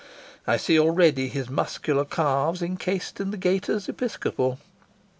[0.47, 4.57] I see already his muscular calves encased in the gaiters episcopal.